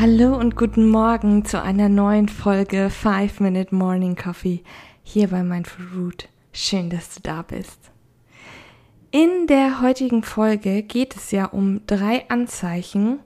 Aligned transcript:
Hallo 0.00 0.34
und 0.34 0.56
guten 0.56 0.88
Morgen 0.88 1.44
zu 1.44 1.60
einer 1.60 1.90
neuen 1.90 2.30
Folge 2.30 2.88
5 2.88 3.40
Minute 3.40 3.74
Morning 3.74 4.16
Coffee 4.16 4.62
hier 5.02 5.28
bei 5.28 5.42
Mindful 5.42 5.88
Root. 5.94 6.26
Schön, 6.54 6.88
dass 6.88 7.14
du 7.14 7.20
da 7.20 7.42
bist. 7.42 7.78
In 9.10 9.46
der 9.46 9.82
heutigen 9.82 10.22
Folge 10.22 10.82
geht 10.82 11.16
es 11.16 11.32
ja 11.32 11.44
um 11.44 11.86
drei 11.86 12.24
Anzeichen, 12.30 13.18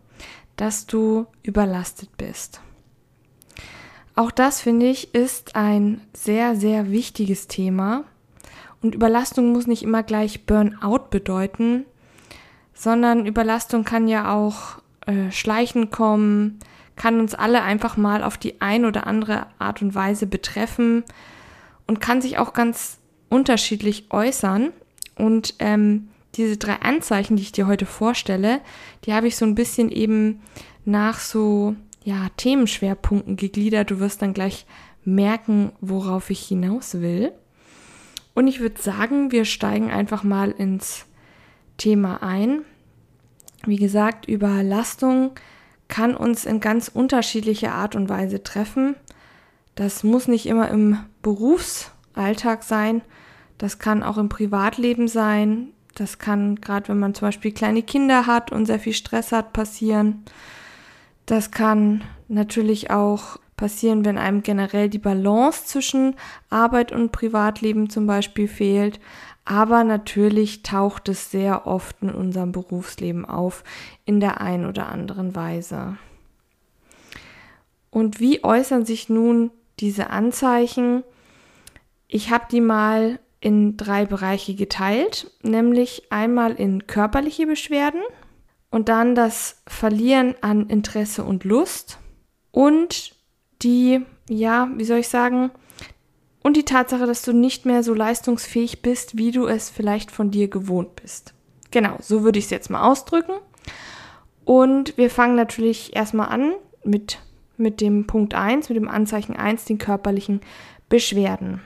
dass 0.56 0.86
du 0.86 1.26
überlastet 1.44 2.16
bist. 2.16 2.60
Auch 4.16 4.32
das 4.32 4.60
finde 4.60 4.86
ich 4.86 5.14
ist 5.14 5.54
ein 5.54 6.00
sehr, 6.12 6.56
sehr 6.56 6.90
wichtiges 6.90 7.46
Thema. 7.46 8.02
Und 8.82 8.96
Überlastung 8.96 9.52
muss 9.52 9.68
nicht 9.68 9.84
immer 9.84 10.02
gleich 10.02 10.44
Burnout 10.44 11.06
bedeuten, 11.10 11.84
sondern 12.72 13.26
Überlastung 13.26 13.84
kann 13.84 14.08
ja 14.08 14.34
auch 14.34 14.82
äh, 15.06 15.30
schleichend 15.30 15.90
kommen, 15.90 16.58
kann 16.96 17.20
uns 17.20 17.34
alle 17.34 17.62
einfach 17.62 17.96
mal 17.96 18.22
auf 18.22 18.38
die 18.38 18.60
ein 18.60 18.84
oder 18.84 19.06
andere 19.06 19.46
Art 19.58 19.82
und 19.82 19.94
Weise 19.94 20.26
betreffen 20.26 21.04
und 21.86 22.00
kann 22.00 22.20
sich 22.20 22.38
auch 22.38 22.52
ganz 22.52 22.98
unterschiedlich 23.28 24.06
äußern. 24.10 24.70
Und 25.16 25.54
ähm, 25.58 26.08
diese 26.36 26.56
drei 26.56 26.76
Anzeichen, 26.76 27.36
die 27.36 27.42
ich 27.42 27.52
dir 27.52 27.66
heute 27.66 27.86
vorstelle, 27.86 28.60
die 29.04 29.12
habe 29.12 29.26
ich 29.26 29.36
so 29.36 29.44
ein 29.44 29.54
bisschen 29.54 29.90
eben 29.90 30.40
nach 30.84 31.18
so 31.18 31.76
ja, 32.04 32.28
Themenschwerpunkten 32.36 33.36
gegliedert. 33.36 33.90
Du 33.90 34.00
wirst 34.00 34.22
dann 34.22 34.34
gleich 34.34 34.66
merken, 35.04 35.72
worauf 35.80 36.30
ich 36.30 36.40
hinaus 36.40 37.00
will. 37.00 37.32
Und 38.34 38.48
ich 38.48 38.60
würde 38.60 38.80
sagen, 38.80 39.30
wir 39.32 39.44
steigen 39.44 39.90
einfach 39.90 40.24
mal 40.24 40.50
ins 40.50 41.06
Thema 41.76 42.22
ein. 42.22 42.62
Wie 43.66 43.76
gesagt, 43.76 44.28
Überlastung 44.28 45.32
kann 45.88 46.16
uns 46.16 46.44
in 46.44 46.60
ganz 46.60 46.88
unterschiedlicher 46.88 47.72
Art 47.72 47.94
und 47.94 48.08
Weise 48.08 48.42
treffen. 48.42 48.96
Das 49.74 50.02
muss 50.04 50.28
nicht 50.28 50.46
immer 50.46 50.68
im 50.70 50.98
Berufsalltag 51.22 52.62
sein, 52.62 53.02
das 53.58 53.78
kann 53.78 54.02
auch 54.02 54.18
im 54.18 54.28
Privatleben 54.28 55.08
sein. 55.08 55.68
Das 55.94 56.18
kann 56.18 56.56
gerade, 56.56 56.88
wenn 56.88 56.98
man 56.98 57.14
zum 57.14 57.28
Beispiel 57.28 57.52
kleine 57.52 57.82
Kinder 57.82 58.26
hat 58.26 58.50
und 58.50 58.66
sehr 58.66 58.80
viel 58.80 58.92
Stress 58.92 59.30
hat, 59.30 59.52
passieren. 59.52 60.24
Das 61.26 61.50
kann 61.50 62.02
natürlich 62.28 62.90
auch 62.90 63.38
passieren, 63.56 64.04
wenn 64.04 64.18
einem 64.18 64.42
generell 64.42 64.88
die 64.88 64.98
Balance 64.98 65.66
zwischen 65.66 66.16
Arbeit 66.50 66.90
und 66.90 67.12
Privatleben 67.12 67.88
zum 67.88 68.06
Beispiel 68.06 68.48
fehlt. 68.48 68.98
Aber 69.44 69.84
natürlich 69.84 70.62
taucht 70.62 71.08
es 71.08 71.30
sehr 71.30 71.66
oft 71.66 71.96
in 72.02 72.10
unserem 72.10 72.52
Berufsleben 72.52 73.24
auf, 73.24 73.62
in 74.04 74.20
der 74.20 74.40
einen 74.40 74.66
oder 74.66 74.88
anderen 74.88 75.34
Weise. 75.34 75.98
Und 77.90 78.20
wie 78.20 78.42
äußern 78.42 78.84
sich 78.86 79.08
nun 79.08 79.50
diese 79.80 80.10
Anzeichen? 80.10 81.04
Ich 82.08 82.30
habe 82.30 82.46
die 82.50 82.60
mal 82.60 83.20
in 83.40 83.76
drei 83.76 84.06
Bereiche 84.06 84.54
geteilt, 84.54 85.30
nämlich 85.42 86.10
einmal 86.10 86.54
in 86.54 86.86
körperliche 86.86 87.46
Beschwerden 87.46 88.00
und 88.70 88.88
dann 88.88 89.14
das 89.14 89.62
Verlieren 89.66 90.34
an 90.40 90.68
Interesse 90.68 91.22
und 91.22 91.44
Lust 91.44 91.98
und 92.50 93.14
die, 93.62 94.00
ja, 94.28 94.70
wie 94.76 94.84
soll 94.84 94.98
ich 94.98 95.08
sagen, 95.08 95.50
und 96.44 96.58
die 96.58 96.64
Tatsache, 96.64 97.06
dass 97.06 97.22
du 97.22 97.32
nicht 97.32 97.64
mehr 97.64 97.82
so 97.82 97.94
leistungsfähig 97.94 98.82
bist, 98.82 99.16
wie 99.16 99.32
du 99.32 99.46
es 99.46 99.70
vielleicht 99.70 100.10
von 100.10 100.30
dir 100.30 100.48
gewohnt 100.48 100.94
bist. 100.94 101.32
Genau, 101.70 101.96
so 102.00 102.22
würde 102.22 102.38
ich 102.38 102.44
es 102.44 102.50
jetzt 102.50 102.70
mal 102.70 102.88
ausdrücken. 102.88 103.32
Und 104.44 104.96
wir 104.98 105.08
fangen 105.08 105.36
natürlich 105.36 105.96
erstmal 105.96 106.28
an 106.28 106.52
mit, 106.84 107.18
mit 107.56 107.80
dem 107.80 108.06
Punkt 108.06 108.34
1, 108.34 108.68
mit 108.68 108.76
dem 108.76 108.88
Anzeichen 108.88 109.34
1, 109.34 109.64
den 109.64 109.78
körperlichen 109.78 110.42
Beschwerden. 110.90 111.62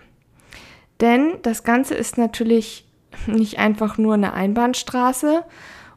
Denn 1.01 1.35
das 1.43 1.65
Ganze 1.65 1.95
ist 1.95 2.17
natürlich 2.17 2.87
nicht 3.27 3.59
einfach 3.59 3.99
nur 3.99 4.15
eine 4.15 4.33
Einbahnstraße 4.33 5.43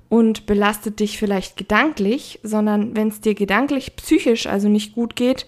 und 0.09 0.48
belastet 0.48 1.00
dich 1.00 1.19
vielleicht 1.19 1.56
gedanklich, 1.56 2.40
sondern 2.42 2.96
wenn 2.96 3.09
es 3.09 3.22
dir 3.22 3.36
gedanklich, 3.36 3.96
psychisch 3.96 4.48
also 4.48 4.69
nicht 4.69 4.96
gut 4.96 5.16
geht, 5.16 5.46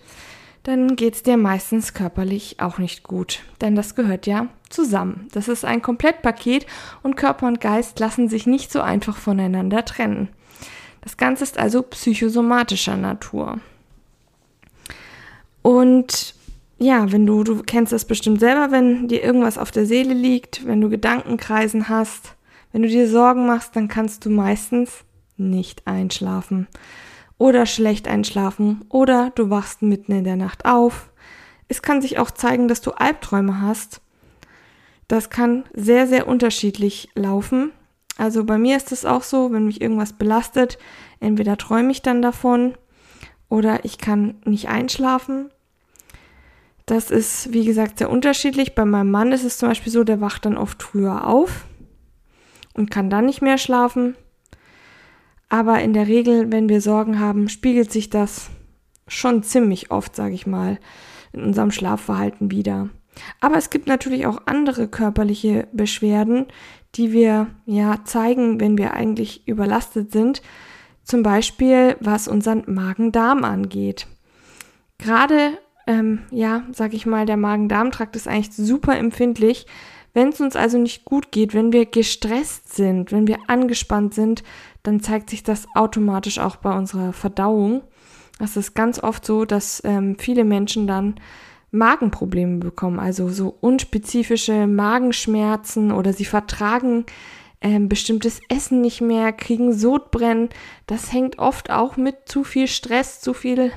dann 0.63 0.95
geht 0.95 1.15
es 1.15 1.23
dir 1.23 1.37
meistens 1.37 1.93
körperlich 1.93 2.59
auch 2.59 2.77
nicht 2.77 3.03
gut. 3.03 3.41
Denn 3.61 3.75
das 3.75 3.95
gehört 3.95 4.25
ja 4.25 4.47
zusammen. 4.69 5.27
Das 5.33 5.49
ist 5.49 5.65
ein 5.65 5.81
Komplettpaket 5.81 6.65
und 7.03 7.17
Körper 7.17 7.47
und 7.47 7.59
Geist 7.59 7.99
lassen 7.99 8.29
sich 8.29 8.47
nicht 8.47 8.71
so 8.71 8.81
einfach 8.81 9.17
voneinander 9.17 9.83
trennen. 9.83 10.29
Das 11.01 11.17
Ganze 11.17 11.43
ist 11.43 11.57
also 11.57 11.83
psychosomatischer 11.83 12.95
Natur. 12.95 13.59
Und 15.61 16.33
ja, 16.79 17.11
wenn 17.11 17.25
du, 17.25 17.43
du 17.43 17.61
kennst 17.63 17.91
das 17.91 18.05
bestimmt 18.05 18.39
selber, 18.39 18.71
wenn 18.71 19.09
dir 19.09 19.21
irgendwas 19.21 19.57
auf 19.57 19.71
der 19.71 19.85
Seele 19.85 20.13
liegt, 20.13 20.65
wenn 20.65 20.79
du 20.79 20.89
Gedankenkreisen 20.89 21.89
hast, 21.89 22.35
wenn 22.71 22.83
du 22.83 22.87
dir 22.87 23.09
Sorgen 23.09 23.45
machst, 23.45 23.75
dann 23.75 23.89
kannst 23.89 24.25
du 24.25 24.29
meistens 24.29 25.03
nicht 25.35 25.85
einschlafen 25.87 26.67
oder 27.43 27.65
schlecht 27.65 28.07
einschlafen 28.07 28.85
oder 28.87 29.31
du 29.35 29.49
wachst 29.49 29.81
mitten 29.81 30.13
in 30.13 30.23
der 30.23 30.37
Nacht 30.37 30.65
auf. 30.65 31.09
Es 31.67 31.81
kann 31.81 32.01
sich 32.01 32.17
auch 32.17 32.31
zeigen, 32.31 32.67
dass 32.67 32.79
du 32.79 32.91
Albträume 32.91 33.59
hast. 33.59 34.01
Das 35.09 35.29
kann 35.29 35.65
sehr, 35.73 36.07
sehr 36.07 36.27
unterschiedlich 36.27 37.09
laufen. 37.15 37.71
Also 38.17 38.45
bei 38.45 38.57
mir 38.57 38.77
ist 38.77 38.91
es 38.93 39.05
auch 39.05 39.23
so, 39.23 39.51
wenn 39.51 39.65
mich 39.65 39.81
irgendwas 39.81 40.13
belastet, 40.13 40.77
entweder 41.19 41.57
träume 41.57 41.91
ich 41.91 42.01
dann 42.01 42.21
davon 42.21 42.75
oder 43.49 43.83
ich 43.83 43.97
kann 43.97 44.35
nicht 44.45 44.69
einschlafen 44.69 45.49
das 46.85 47.11
ist, 47.11 47.53
wie 47.53 47.65
gesagt, 47.65 47.99
sehr 47.99 48.09
unterschiedlich. 48.09 48.75
Bei 48.75 48.85
meinem 48.85 49.11
Mann 49.11 49.31
ist 49.31 49.45
es 49.45 49.57
zum 49.57 49.69
Beispiel 49.69 49.91
so, 49.91 50.03
der 50.03 50.19
wacht 50.19 50.45
dann 50.45 50.57
oft 50.57 50.83
früher 50.83 51.27
auf 51.27 51.65
und 52.73 52.91
kann 52.91 53.09
dann 53.09 53.25
nicht 53.25 53.41
mehr 53.41 53.57
schlafen. 53.57 54.15
Aber 55.53 55.81
in 55.81 55.93
der 55.93 56.07
Regel, 56.07 56.51
wenn 56.51 56.67
wir 56.67 56.81
Sorgen 56.81 57.19
haben, 57.19 57.47
spiegelt 57.47 57.91
sich 57.91 58.09
das 58.09 58.49
schon 59.07 59.43
ziemlich 59.43 59.91
oft, 59.91 60.15
sage 60.15 60.33
ich 60.33 60.47
mal, 60.47 60.79
in 61.31 61.43
unserem 61.43 61.69
Schlafverhalten 61.69 62.49
wieder. 62.49 62.89
Aber 63.39 63.55
es 63.57 63.69
gibt 63.69 63.85
natürlich 63.85 64.25
auch 64.25 64.41
andere 64.47 64.87
körperliche 64.87 65.67
Beschwerden, 65.71 66.47
die 66.95 67.11
wir 67.11 67.51
ja 67.67 67.99
zeigen, 68.03 68.59
wenn 68.59 68.79
wir 68.79 68.95
eigentlich 68.95 69.47
überlastet 69.47 70.11
sind. 70.11 70.41
Zum 71.03 71.21
Beispiel, 71.21 71.97
was 71.99 72.27
unseren 72.27 72.63
Magen-Darm 72.65 73.43
angeht. 73.43 74.07
Gerade 74.97 75.59
ähm, 75.85 76.23
ja, 76.31 76.63
sag 76.71 76.95
ich 76.95 77.05
mal, 77.05 77.27
der 77.27 77.37
Magen-Darm-Trakt 77.37 78.15
ist 78.15 78.27
eigentlich 78.27 78.55
super 78.55 78.97
empfindlich. 78.97 79.67
Wenn 80.13 80.29
es 80.29 80.39
uns 80.39 80.55
also 80.55 80.77
nicht 80.77 81.05
gut 81.05 81.31
geht, 81.31 81.53
wenn 81.53 81.73
wir 81.73 81.85
gestresst 81.85 82.73
sind, 82.73 83.11
wenn 83.11 83.27
wir 83.27 83.37
angespannt 83.47 84.13
sind, 84.13 84.43
dann 84.83 84.99
zeigt 84.99 85.29
sich 85.29 85.43
das 85.43 85.67
automatisch 85.73 86.39
auch 86.39 86.57
bei 86.57 86.75
unserer 86.77 87.13
Verdauung. 87.13 87.81
Das 88.39 88.57
ist 88.57 88.75
ganz 88.75 89.01
oft 89.01 89.25
so, 89.25 89.45
dass 89.45 89.81
ähm, 89.85 90.17
viele 90.19 90.43
Menschen 90.43 90.87
dann 90.87 91.15
Magenprobleme 91.71 92.59
bekommen, 92.59 92.99
also 92.99 93.29
so 93.29 93.57
unspezifische 93.59 94.67
Magenschmerzen 94.67 95.91
oder 95.91 96.13
sie 96.13 96.25
vertragen 96.25 97.05
ähm, 97.61 97.89
bestimmtes 97.89 98.41
Essen 98.49 98.81
nicht 98.81 99.01
mehr, 99.01 99.31
kriegen 99.31 99.73
Sodbrennen. 99.73 100.49
Das 100.85 101.11
hängt 101.11 101.39
oft 101.39 101.71
auch 101.71 101.97
mit 101.97 102.15
zu 102.25 102.43
viel 102.43 102.67
Stress, 102.67 103.21
zu 103.21 103.33
viel 103.33 103.71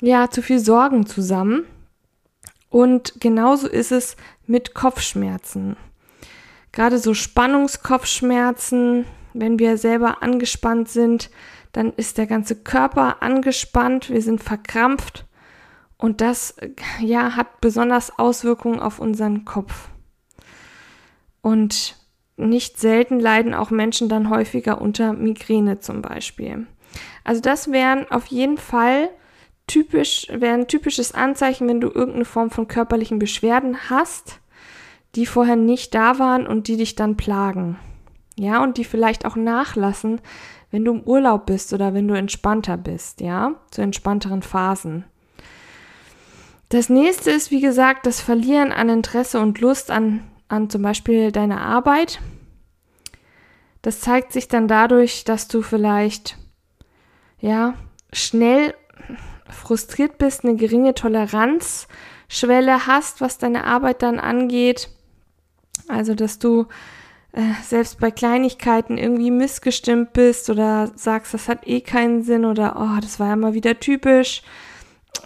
ja, 0.00 0.30
zu 0.30 0.42
viel 0.42 0.58
Sorgen 0.58 1.06
zusammen. 1.06 1.64
Und 2.70 3.14
genauso 3.20 3.68
ist 3.68 3.92
es 3.92 4.16
mit 4.46 4.74
Kopfschmerzen. 4.74 5.76
Gerade 6.72 6.98
so 6.98 7.14
Spannungskopfschmerzen, 7.14 9.06
wenn 9.32 9.58
wir 9.58 9.78
selber 9.78 10.22
angespannt 10.22 10.88
sind, 10.88 11.30
dann 11.72 11.92
ist 11.94 12.18
der 12.18 12.26
ganze 12.26 12.56
Körper 12.56 13.22
angespannt, 13.22 14.10
wir 14.10 14.22
sind 14.22 14.42
verkrampft 14.42 15.26
und 15.96 16.20
das 16.20 16.56
ja 17.00 17.36
hat 17.36 17.60
besonders 17.60 18.18
Auswirkungen 18.18 18.80
auf 18.80 18.98
unseren 18.98 19.44
Kopf. 19.44 19.88
Und 21.42 21.96
nicht 22.36 22.78
selten 22.78 23.18
leiden 23.18 23.54
auch 23.54 23.70
Menschen 23.70 24.08
dann 24.08 24.30
häufiger 24.30 24.80
unter 24.80 25.12
Migräne 25.12 25.80
zum 25.80 26.02
Beispiel. 26.02 26.66
Also 27.24 27.40
das 27.40 27.72
wären 27.72 28.10
auf 28.10 28.26
jeden 28.26 28.58
Fall 28.58 29.10
typisch, 29.68 30.26
wäre 30.30 30.54
ein 30.54 30.66
typisches 30.66 31.12
Anzeichen, 31.12 31.68
wenn 31.68 31.80
du 31.80 31.88
irgendeine 31.88 32.24
Form 32.24 32.50
von 32.50 32.66
körperlichen 32.66 33.20
Beschwerden 33.20 33.88
hast, 33.88 34.40
die 35.14 35.26
vorher 35.26 35.56
nicht 35.56 35.94
da 35.94 36.18
waren 36.18 36.46
und 36.46 36.66
die 36.66 36.76
dich 36.76 36.96
dann 36.96 37.16
plagen. 37.16 37.78
Ja, 38.36 38.62
und 38.62 38.76
die 38.76 38.84
vielleicht 38.84 39.24
auch 39.24 39.36
nachlassen, 39.36 40.20
wenn 40.70 40.84
du 40.84 40.92
im 40.92 41.02
Urlaub 41.02 41.46
bist 41.46 41.72
oder 41.72 41.94
wenn 41.94 42.06
du 42.06 42.14
entspannter 42.14 42.76
bist, 42.76 43.20
ja, 43.20 43.54
zu 43.70 43.82
entspannteren 43.82 44.42
Phasen. 44.42 45.04
Das 46.68 46.90
nächste 46.90 47.30
ist, 47.30 47.50
wie 47.50 47.60
gesagt, 47.60 48.06
das 48.06 48.20
Verlieren 48.20 48.72
an 48.72 48.90
Interesse 48.90 49.40
und 49.40 49.60
Lust 49.60 49.90
an, 49.90 50.22
an 50.48 50.68
zum 50.68 50.82
Beispiel 50.82 51.32
deiner 51.32 51.60
Arbeit. 51.62 52.20
Das 53.80 54.00
zeigt 54.00 54.32
sich 54.32 54.48
dann 54.48 54.68
dadurch, 54.68 55.24
dass 55.24 55.48
du 55.48 55.62
vielleicht, 55.62 56.36
ja, 57.40 57.74
schnell 58.12 58.74
frustriert 59.50 60.18
bist, 60.18 60.44
eine 60.44 60.56
geringe 60.56 60.94
Toleranzschwelle 60.94 62.86
hast, 62.86 63.20
was 63.20 63.38
deine 63.38 63.64
Arbeit 63.64 64.02
dann 64.02 64.18
angeht. 64.18 64.90
Also, 65.88 66.14
dass 66.14 66.38
du 66.38 66.66
äh, 67.32 67.42
selbst 67.62 68.00
bei 68.00 68.10
Kleinigkeiten 68.10 68.98
irgendwie 68.98 69.30
missgestimmt 69.30 70.12
bist 70.12 70.50
oder 70.50 70.90
sagst, 70.94 71.34
das 71.34 71.48
hat 71.48 71.66
eh 71.66 71.80
keinen 71.80 72.22
Sinn 72.22 72.44
oder 72.44 72.76
oh, 72.78 73.00
das 73.00 73.20
war 73.20 73.28
ja 73.28 73.36
mal 73.36 73.54
wieder 73.54 73.78
typisch. 73.80 74.42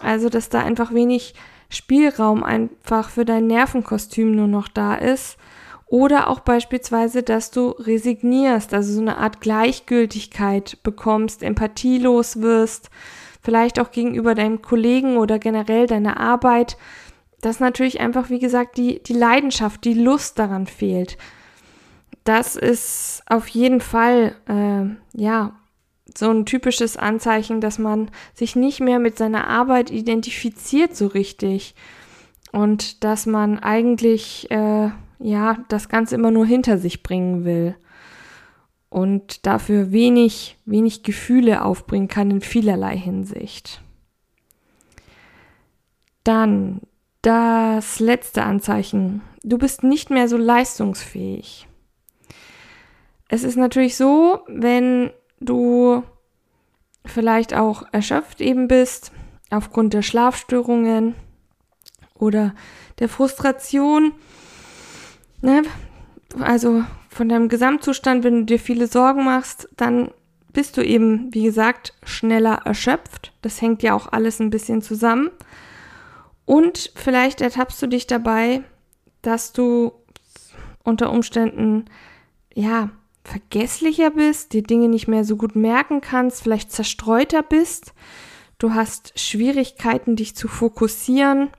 Also, 0.00 0.28
dass 0.28 0.48
da 0.48 0.62
einfach 0.62 0.92
wenig 0.92 1.34
Spielraum 1.68 2.44
einfach 2.44 3.08
für 3.08 3.24
dein 3.24 3.46
Nervenkostüm 3.46 4.34
nur 4.34 4.48
noch 4.48 4.68
da 4.68 4.94
ist. 4.94 5.38
Oder 5.86 6.28
auch 6.28 6.40
beispielsweise, 6.40 7.22
dass 7.22 7.50
du 7.50 7.70
resignierst, 7.70 8.72
also 8.72 8.94
so 8.94 9.00
eine 9.00 9.18
Art 9.18 9.42
Gleichgültigkeit 9.42 10.78
bekommst, 10.82 11.42
empathielos 11.42 12.40
wirst, 12.40 12.90
vielleicht 13.42 13.80
auch 13.80 13.90
gegenüber 13.90 14.34
deinem 14.34 14.62
Kollegen 14.62 15.16
oder 15.16 15.38
generell 15.38 15.86
deiner 15.86 16.18
Arbeit, 16.18 16.76
dass 17.40 17.60
natürlich 17.60 18.00
einfach, 18.00 18.30
wie 18.30 18.38
gesagt, 18.38 18.78
die, 18.78 19.02
die 19.02 19.14
Leidenschaft, 19.14 19.84
die 19.84 19.94
Lust 19.94 20.38
daran 20.38 20.66
fehlt. 20.66 21.18
Das 22.24 22.54
ist 22.54 23.22
auf 23.26 23.48
jeden 23.48 23.80
Fall, 23.80 24.36
äh, 24.48 25.20
ja, 25.20 25.56
so 26.16 26.30
ein 26.30 26.46
typisches 26.46 26.96
Anzeichen, 26.96 27.60
dass 27.60 27.78
man 27.78 28.10
sich 28.34 28.54
nicht 28.54 28.80
mehr 28.80 28.98
mit 28.98 29.18
seiner 29.18 29.48
Arbeit 29.48 29.90
identifiziert 29.90 30.94
so 30.94 31.08
richtig 31.08 31.74
und 32.52 33.02
dass 33.02 33.26
man 33.26 33.58
eigentlich, 33.58 34.50
äh, 34.50 34.90
ja, 35.18 35.56
das 35.68 35.88
Ganze 35.88 36.14
immer 36.14 36.30
nur 36.30 36.46
hinter 36.46 36.78
sich 36.78 37.02
bringen 37.02 37.44
will 37.44 37.76
und 38.92 39.46
dafür 39.46 39.90
wenig, 39.90 40.58
wenig 40.66 41.02
Gefühle 41.02 41.64
aufbringen 41.64 42.08
kann 42.08 42.30
in 42.30 42.40
vielerlei 42.42 42.94
Hinsicht. 42.96 43.80
Dann 46.24 46.82
das 47.22 48.00
letzte 48.00 48.42
Anzeichen. 48.42 49.22
Du 49.42 49.56
bist 49.56 49.82
nicht 49.82 50.10
mehr 50.10 50.28
so 50.28 50.36
leistungsfähig. 50.36 51.66
Es 53.28 53.44
ist 53.44 53.56
natürlich 53.56 53.96
so, 53.96 54.40
wenn 54.46 55.10
du 55.40 56.02
vielleicht 57.06 57.54
auch 57.54 57.84
erschöpft 57.92 58.42
eben 58.42 58.68
bist, 58.68 59.10
aufgrund 59.50 59.94
der 59.94 60.02
Schlafstörungen 60.02 61.14
oder 62.14 62.54
der 62.98 63.08
Frustration, 63.08 64.12
ne? 65.40 65.62
also 66.40 66.84
von 67.12 67.28
deinem 67.28 67.48
Gesamtzustand, 67.48 68.24
wenn 68.24 68.40
du 68.40 68.44
dir 68.44 68.58
viele 68.58 68.86
Sorgen 68.86 69.24
machst, 69.24 69.68
dann 69.76 70.10
bist 70.52 70.76
du 70.76 70.84
eben, 70.84 71.32
wie 71.32 71.44
gesagt, 71.44 71.94
schneller 72.04 72.62
erschöpft. 72.64 73.32
Das 73.42 73.60
hängt 73.60 73.82
ja 73.82 73.94
auch 73.94 74.12
alles 74.12 74.40
ein 74.40 74.50
bisschen 74.50 74.82
zusammen. 74.82 75.30
Und 76.44 76.92
vielleicht 76.94 77.40
ertappst 77.40 77.80
du 77.82 77.86
dich 77.86 78.06
dabei, 78.06 78.62
dass 79.20 79.52
du 79.52 79.92
unter 80.84 81.10
Umständen, 81.10 81.84
ja, 82.54 82.90
vergesslicher 83.24 84.10
bist, 84.10 84.52
dir 84.52 84.62
Dinge 84.62 84.88
nicht 84.88 85.06
mehr 85.06 85.24
so 85.24 85.36
gut 85.36 85.54
merken 85.54 86.00
kannst, 86.00 86.42
vielleicht 86.42 86.72
zerstreuter 86.72 87.42
bist. 87.42 87.94
Du 88.58 88.74
hast 88.74 89.18
Schwierigkeiten, 89.18 90.16
dich 90.16 90.34
zu 90.34 90.48
fokussieren 90.48 91.50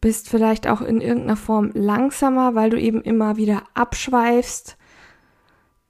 bist 0.00 0.28
vielleicht 0.28 0.66
auch 0.66 0.80
in 0.80 1.00
irgendeiner 1.00 1.36
Form 1.36 1.70
langsamer, 1.74 2.54
weil 2.54 2.70
du 2.70 2.80
eben 2.80 3.02
immer 3.02 3.36
wieder 3.36 3.62
abschweifst. 3.74 4.76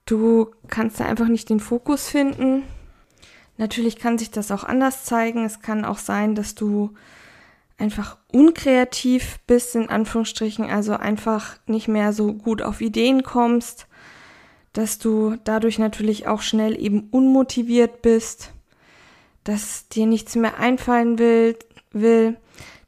Du 0.05 0.51
kannst 0.69 1.01
da 1.01 1.05
einfach 1.05 1.29
nicht 1.29 1.51
den 1.51 1.61
Fokus 1.61 2.09
finden. 2.09 2.63
Natürlich 3.59 3.97
kann 3.99 4.19
sich 4.19 4.31
das 4.31 4.51
auch 4.51 4.65
anders 4.65 5.05
zeigen. 5.05 5.45
Es 5.45 5.61
kann 5.61 5.85
auch 5.85 5.99
sein, 5.99 6.35
dass 6.35 6.55
du 6.55 6.95
einfach 7.79 8.17
unkreativ 8.33 9.39
bist, 9.47 9.75
in 9.75 9.89
Anführungsstrichen, 9.89 10.71
also 10.71 10.95
einfach 10.95 11.57
nicht 11.67 11.89
mehr 11.89 12.13
so 12.13 12.33
gut 12.33 12.63
auf 12.63 12.81
Ideen 12.81 13.23
kommst, 13.23 13.87
dass 14.73 14.99
du 14.99 15.37
dadurch 15.45 15.79
natürlich 15.79 16.27
auch 16.27 16.43
schnell 16.43 16.81
eben 16.81 17.09
unmotiviert 17.11 18.03
bist, 18.03 18.53
dass 19.45 19.89
dir 19.89 20.07
nichts 20.07 20.37
mehr 20.37 20.59
einfallen 20.59 21.19
will, 21.19 21.57
will 21.93 22.37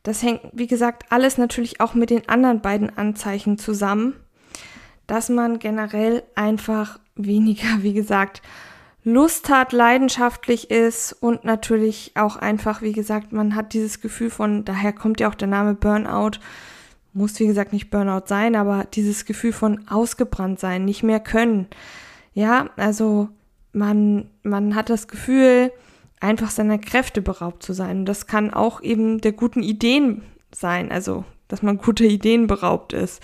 das 0.03 0.23
hängt, 0.23 0.41
wie 0.53 0.67
gesagt, 0.67 1.07
alles 1.11 1.39
natürlich 1.39 1.81
auch 1.81 1.95
mit 1.95 2.11
den 2.11 2.29
anderen 2.29 2.61
beiden 2.61 2.97
Anzeichen 2.97 3.59
zusammen, 3.59 4.15
dass 5.07 5.29
man 5.29 5.59
generell 5.59 6.23
einfach 6.35 6.99
weniger, 7.17 7.83
wie 7.83 7.95
gesagt, 7.95 8.43
Lust 9.05 9.49
hat, 9.49 9.73
leidenschaftlich 9.73 10.71
ist 10.71 11.13
und 11.13 11.45
natürlich 11.45 12.13
auch 12.15 12.37
einfach, 12.37 12.83
wie 12.83 12.93
gesagt, 12.93 13.33
man 13.33 13.55
hat 13.55 13.73
dieses 13.73 14.01
Gefühl 14.01 14.29
von, 14.29 14.65
daher 14.65 14.93
kommt 14.93 15.21
ja 15.21 15.29
auch 15.29 15.35
der 15.35 15.49
Name 15.49 15.75
Burnout, 15.75 16.39
muss 17.15 17.39
wie 17.41 17.47
gesagt 17.47 17.73
nicht 17.73 17.91
Burnout 17.91 18.27
sein, 18.27 18.55
aber 18.55 18.85
dieses 18.93 19.25
Gefühl 19.25 19.53
von 19.53 19.89
ausgebrannt 19.89 20.61
sein, 20.61 20.85
nicht 20.85 21.03
mehr 21.03 21.21
können. 21.21 21.69
Ja, 22.35 22.69
also 22.77 23.31
man, 23.73 24.29
man 24.43 24.75
hat 24.75 24.91
das 24.91 25.09
Gefühl, 25.09 25.73
einfach 26.21 26.51
seiner 26.51 26.79
Kräfte 26.79 27.23
beraubt 27.23 27.63
zu 27.63 27.73
sein. 27.73 28.01
Und 28.01 28.07
das 28.07 28.27
kann 28.27 28.53
auch 28.53 28.83
eben 28.83 29.21
der 29.21 29.33
guten 29.33 29.63
Ideen 29.63 30.23
sein, 30.53 30.91
also 30.91 31.25
dass 31.49 31.63
man 31.63 31.79
gute 31.79 32.05
Ideen 32.05 32.47
beraubt 32.47 32.93
ist. 32.93 33.23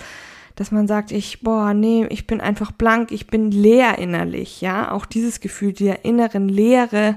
Dass 0.57 0.71
man 0.71 0.87
sagt, 0.87 1.11
ich, 1.11 1.41
boah, 1.41 1.75
nee, 1.75 2.07
ich 2.11 2.27
bin 2.27 2.41
einfach 2.41 2.71
blank, 2.71 3.11
ich 3.11 3.27
bin 3.27 3.51
leer 3.51 3.99
innerlich, 3.99 4.61
ja. 4.61 4.93
Auch 4.93 5.05
dieses 5.05 5.41
Gefühl 5.41 5.73
der 5.73 6.05
inneren 6.05 6.49
Leere, 6.49 7.17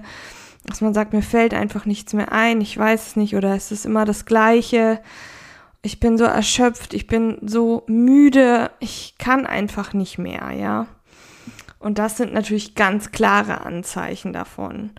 dass 0.65 0.81
man 0.81 0.93
sagt, 0.93 1.13
mir 1.13 1.21
fällt 1.21 1.53
einfach 1.53 1.85
nichts 1.85 2.13
mehr 2.13 2.31
ein, 2.31 2.61
ich 2.61 2.77
weiß 2.77 3.07
es 3.07 3.15
nicht 3.15 3.35
oder 3.35 3.55
es 3.55 3.71
ist 3.71 3.85
immer 3.85 4.05
das 4.05 4.25
Gleiche. 4.25 4.99
Ich 5.83 5.99
bin 5.99 6.17
so 6.17 6.25
erschöpft, 6.25 6.93
ich 6.93 7.07
bin 7.07 7.37
so 7.43 7.83
müde, 7.87 8.71
ich 8.79 9.15
kann 9.19 9.45
einfach 9.45 9.93
nicht 9.93 10.17
mehr, 10.17 10.51
ja. 10.51 10.87
Und 11.79 11.99
das 11.99 12.17
sind 12.17 12.33
natürlich 12.33 12.73
ganz 12.73 13.11
klare 13.11 13.61
Anzeichen 13.61 14.33
davon. 14.33 14.91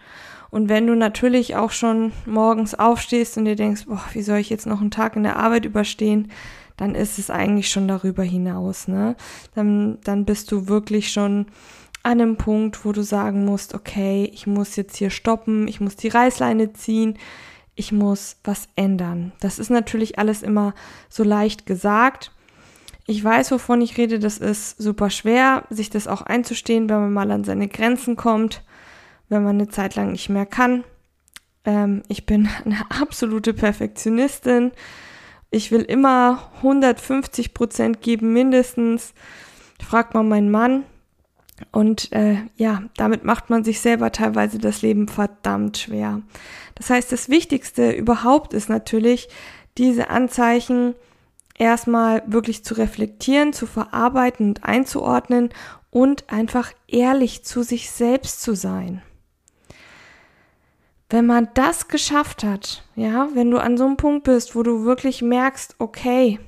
Und 0.50 0.69
wenn 0.69 0.87
du 0.87 0.95
natürlich 0.95 1.57
auch 1.57 1.71
schon 1.71 2.12
morgens 2.26 2.75
aufstehst 2.75 3.37
und 3.37 3.45
dir 3.45 3.57
denkst, 3.57 3.85
boah, 3.87 4.02
wie 4.12 4.23
soll 4.23 4.38
ich 4.38 4.50
jetzt 4.50 4.67
noch 4.67 4.81
einen 4.81 4.90
Tag 4.90 5.17
in 5.17 5.23
der 5.23 5.37
Arbeit 5.37 5.64
überstehen, 5.64 6.31
dann 6.76 6.95
ist 6.95 7.19
es 7.19 7.28
eigentlich 7.28 7.71
schon 7.71 7.88
darüber 7.88 8.23
hinaus, 8.23 8.88
ne? 8.88 9.17
Dann, 9.55 9.99
dann 10.05 10.25
bist 10.25 10.50
du 10.52 10.69
wirklich 10.69 11.12
schon 11.12 11.47
an 12.02 12.21
einem 12.21 12.37
Punkt, 12.37 12.85
wo 12.85 12.93
du 12.93 13.02
sagen 13.02 13.45
musst, 13.45 13.75
okay, 13.75 14.31
ich 14.33 14.47
muss 14.47 14.76
jetzt 14.76 14.97
hier 14.97 15.11
stoppen, 15.11 15.67
ich 15.69 15.81
muss 15.81 15.97
die 15.97 16.09
Reißleine 16.09 16.73
ziehen, 16.73 17.19
ich 17.75 17.93
muss 17.93 18.37
was 18.45 18.69
ändern. 18.76 19.33
Das 19.40 19.59
ist 19.59 19.71
natürlich 19.71 20.19
alles 20.19 20.43
immer 20.43 20.75
so 21.09 21.25
leicht 21.25 21.67
gesagt. 21.67 22.33
Ich 23.07 23.23
weiß, 23.23 23.50
wovon 23.50 23.81
ich 23.81 23.97
rede, 23.99 24.19
das 24.19 24.38
ist 24.38 24.81
super 24.81 25.11
schwer, 25.11 25.64
sich 25.71 25.90
das 25.90 26.07
auch 26.07 26.23
einzustehen, 26.23 26.88
wenn 26.88 27.00
man 27.00 27.12
mal 27.12 27.31
an 27.31 27.45
seine 27.45 27.69
Grenzen 27.69 28.17
kommt 28.17 28.62
wenn 29.28 29.44
man 29.44 29.56
eine 29.56 29.68
Zeit 29.68 29.94
lang 29.94 30.12
nicht 30.12 30.28
mehr 30.28 30.47
kann. 30.47 30.85
Ähm, 31.64 32.02
ich 32.08 32.26
bin 32.26 32.49
eine 32.64 32.82
absolute 32.90 33.54
Perfektionistin. 33.54 34.73
Ich 35.50 35.70
will 35.70 35.82
immer 35.82 36.50
150 36.58 37.54
Prozent 37.54 38.00
geben, 38.02 38.32
mindestens. 38.32 39.14
Fragt 39.82 40.14
mal 40.14 40.25
meinen 40.25 40.50
Mann. 40.50 40.85
Und 41.73 42.12
äh, 42.12 42.37
ja, 42.56 42.82
damit 42.97 43.25
macht 43.25 43.50
man 43.50 43.64
sich 43.64 43.80
selber 43.80 44.12
teilweise 44.12 44.58
das 44.58 44.82
Leben 44.82 45.08
verdammt 45.08 45.78
schwer. 45.78 46.23
Das 46.76 46.90
heißt, 46.90 47.11
das 47.11 47.28
Wichtigste 47.28 47.90
überhaupt 47.90 48.54
ist 48.54 48.68
natürlich, 48.68 49.28
diese 49.76 50.11
Anzeichen 50.11 50.94
erstmal 51.56 52.23
wirklich 52.26 52.64
zu 52.64 52.75
reflektieren, 52.75 53.52
zu 53.52 53.66
verarbeiten 53.66 54.49
und 54.49 54.64
einzuordnen 54.64 55.50
und 55.90 56.30
einfach 56.32 56.73
ehrlich 56.87 57.44
zu 57.44 57.62
sich 57.62 57.90
selbst 57.90 58.42
zu 58.42 58.54
sein. 58.54 59.02
Wenn 61.10 61.26
man 61.26 61.48
das 61.54 61.88
geschafft 61.88 62.44
hat, 62.44 62.84
ja, 62.94 63.28
wenn 63.32 63.50
du 63.50 63.58
an 63.58 63.78
so 63.78 63.86
einem 63.86 63.96
Punkt 63.96 64.24
bist, 64.24 64.54
wo 64.54 64.62
du 64.62 64.84
wirklich 64.84 65.22
merkst, 65.22 65.76
okay, 65.78 66.38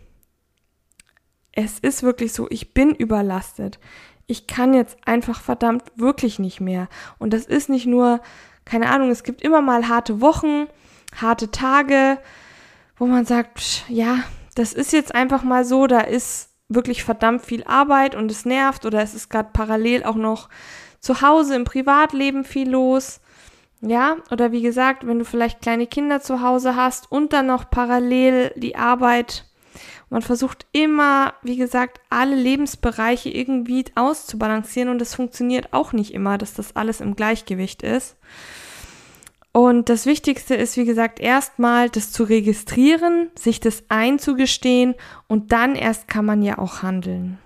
es 1.52 1.78
ist 1.78 2.02
wirklich 2.02 2.32
so, 2.32 2.46
ich 2.50 2.74
bin 2.74 2.94
überlastet. 2.94 3.78
Ich 4.26 4.46
kann 4.46 4.74
jetzt 4.74 4.96
einfach 5.06 5.40
verdammt 5.40 5.84
wirklich 5.96 6.38
nicht 6.38 6.60
mehr. 6.60 6.88
Und 7.18 7.32
das 7.32 7.46
ist 7.46 7.68
nicht 7.68 7.86
nur, 7.86 8.20
keine 8.64 8.90
Ahnung, 8.90 9.10
es 9.10 9.24
gibt 9.24 9.42
immer 9.42 9.60
mal 9.60 9.88
harte 9.88 10.20
Wochen, 10.20 10.68
harte 11.20 11.50
Tage, 11.50 12.18
wo 12.96 13.06
man 13.06 13.24
sagt, 13.24 13.84
ja, 13.88 14.18
das 14.54 14.72
ist 14.72 14.92
jetzt 14.92 15.14
einfach 15.14 15.42
mal 15.42 15.64
so, 15.64 15.86
da 15.86 16.00
ist 16.00 16.50
wirklich 16.68 17.02
verdammt 17.02 17.44
viel 17.44 17.64
Arbeit 17.64 18.14
und 18.14 18.30
es 18.30 18.44
nervt 18.44 18.84
oder 18.86 19.02
es 19.02 19.14
ist 19.14 19.28
gerade 19.28 19.50
parallel 19.52 20.04
auch 20.04 20.14
noch 20.14 20.48
zu 21.00 21.22
Hause 21.22 21.56
im 21.56 21.64
Privatleben 21.64 22.44
viel 22.44 22.70
los. 22.70 23.20
Ja, 23.82 24.18
oder 24.30 24.52
wie 24.52 24.60
gesagt, 24.60 25.06
wenn 25.06 25.18
du 25.18 25.25
vielleicht 25.25 25.62
kleine 25.62 25.87
Kinder 25.87 26.20
zu 26.20 26.42
Hause 26.42 26.76
hast 26.76 27.10
und 27.10 27.32
dann 27.32 27.46
noch 27.46 27.70
parallel 27.70 28.52
die 28.56 28.76
Arbeit. 28.76 29.46
Man 30.10 30.22
versucht 30.22 30.66
immer, 30.72 31.34
wie 31.42 31.56
gesagt, 31.56 32.00
alle 32.10 32.34
Lebensbereiche 32.34 33.30
irgendwie 33.30 33.84
auszubalancieren 33.94 34.90
und 34.90 35.00
es 35.00 35.14
funktioniert 35.14 35.72
auch 35.72 35.92
nicht 35.92 36.12
immer, 36.12 36.37
dass 36.37 36.52
das 36.52 36.75
alles 36.76 37.00
im 37.00 37.14
Gleichgewicht 37.14 37.82
ist. 37.82 38.16
Und 39.52 39.88
das 39.88 40.06
Wichtigste 40.06 40.54
ist, 40.54 40.76
wie 40.76 40.84
gesagt, 40.84 41.18
erstmal 41.18 41.90
das 41.90 42.12
zu 42.12 42.25
registrieren, 42.25 43.30
sich 43.34 43.60
das 43.60 43.84
einzugestehen 43.88 44.94
und 45.26 45.52
dann 45.52 45.75
erst 45.75 46.06
kann 46.06 46.25
man 46.25 46.42
ja 46.42 46.58
auch 46.58 46.82
handeln. 46.82 47.38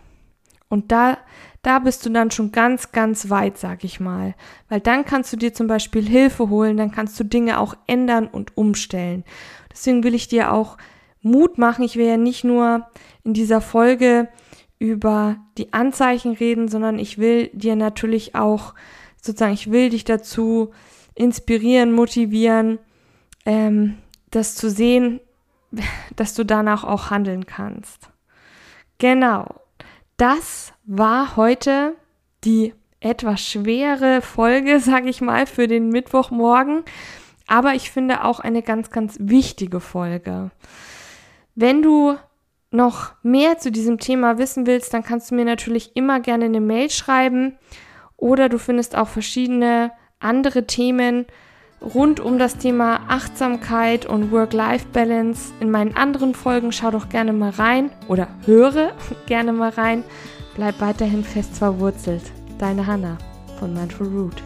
Und 0.69 0.91
da 0.91 1.19
da 1.65 1.79
bist 1.79 2.05
du 2.05 2.11
dann 2.11 2.31
schon 2.31 2.53
ganz, 2.53 2.93
ganz 2.93 3.31
weit, 3.31 3.59
sag 3.59 3.85
ich 3.85 3.99
mal. 3.99 4.35
Weil 4.69 4.81
dann 4.81 5.05
kannst 5.05 5.33
du 5.33 5.37
dir 5.37 5.55
zum 5.55 5.67
Beispiel 5.67 6.07
Hilfe 6.07 6.51
holen, 6.51 6.77
dann 6.77 6.93
kannst 6.93 7.19
du 7.19 7.25
Dinge 7.25 7.59
auch 7.59 7.75
ändern 7.87 8.27
und 8.27 8.57
umstellen. 8.57 9.25
Deswegen 9.73 10.05
will 10.05 10.15
ich 10.15 10.29
dir 10.29 10.53
auch 10.53 10.77
Mut 11.23 11.57
machen. 11.57 11.83
Ich 11.83 11.97
will 11.97 12.07
ja 12.07 12.19
nicht 12.19 12.45
nur 12.45 12.87
in 13.25 13.33
dieser 13.33 13.63
Folge 13.63 14.29
über 14.79 15.39
die 15.57 15.73
Anzeichen 15.73 16.35
reden, 16.35 16.69
sondern 16.69 16.99
ich 16.99 17.17
will 17.17 17.49
dir 17.55 17.77
natürlich 17.77 18.35
auch 18.35 18.75
sozusagen, 19.21 19.55
ich 19.55 19.71
will 19.71 19.89
dich 19.89 20.05
dazu 20.05 20.71
inspirieren, 21.15 21.93
motivieren, 21.93 22.79
ähm, 23.47 23.97
das 24.31 24.55
zu 24.55 24.69
sehen, 24.69 25.21
dass 26.17 26.35
du 26.35 26.45
danach 26.45 26.85
auch 26.85 27.11
handeln 27.11 27.47
kannst. 27.47 28.11
Genau. 28.99 29.64
Das 30.17 30.73
war 30.85 31.37
heute 31.37 31.97
die 32.45 32.75
etwas 33.01 33.41
schwere 33.41 34.23
Folge, 34.23 34.81
sage 34.81 35.09
ich 35.09 35.21
mal, 35.21 35.47
für 35.47 35.69
den 35.69 35.89
Mittwochmorgen. 35.89 36.85
Aber 37.47 37.75
ich 37.75 37.91
finde 37.91 38.25
auch 38.25 38.41
eine 38.41 38.63
ganz, 38.63 38.91
ganz 38.91 39.17
wichtige 39.21 39.81
Folge. 39.81 40.51
Wenn 41.55 41.83
du 41.83 42.17
noch 42.71 43.13
mehr 43.23 43.59
zu 43.59 43.71
diesem 43.71 43.99
Thema 43.99 44.39
wissen 44.39 44.67
willst, 44.67 44.93
dann 44.95 45.05
kannst 45.05 45.31
du 45.31 45.37
mir 45.37 45.45
natürlich 45.45 45.95
immer 45.95 46.21
gerne 46.21 46.47
eine 46.47 46.61
Mail 46.61 46.91
schreiben 46.91 47.57
oder 48.17 48.49
du 48.49 48.59
findest 48.59 48.97
auch 48.97 49.09
verschiedene 49.09 49.93
andere 50.19 50.67
Themen 50.67 51.27
rund 51.95 52.21
um 52.21 52.39
das 52.39 52.57
Thema 52.57 53.01
Achtsamkeit 53.09 54.07
und 54.07 54.33
Work-Life-Balance. 54.33 55.53
In 55.61 55.71
meinen 55.71 55.97
anderen 55.97 56.35
Folgen 56.35 56.73
schau 56.73 56.91
doch 56.91 57.09
gerne 57.09 57.33
mal 57.33 57.51
rein 57.51 57.91
oder 58.09 58.29
höre 58.47 58.93
gerne 59.27 59.53
mal 59.53 59.71
rein. 59.71 60.05
Bleib 60.55 60.81
weiterhin 60.81 61.25
fest 61.25 61.59
verwurzelt. 61.59 62.23
Deine 62.59 62.87
Hanna 62.87 63.19
von 63.59 63.75
Mindful 63.75 64.07
Root. 64.07 64.43